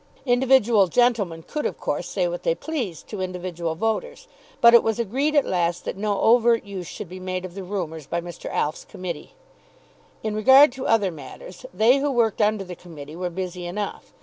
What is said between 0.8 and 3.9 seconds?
gentlemen could, of course, say what they pleased to individual